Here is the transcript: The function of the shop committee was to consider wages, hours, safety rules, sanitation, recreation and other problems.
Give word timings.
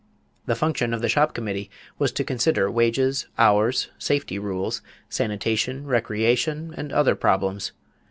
The 0.47 0.55
function 0.55 0.95
of 0.95 1.01
the 1.01 1.09
shop 1.09 1.35
committee 1.35 1.69
was 1.99 2.11
to 2.13 2.23
consider 2.23 2.71
wages, 2.71 3.27
hours, 3.37 3.89
safety 3.99 4.39
rules, 4.39 4.81
sanitation, 5.09 5.85
recreation 5.85 6.73
and 6.75 6.91
other 6.91 7.13
problems. 7.13 7.71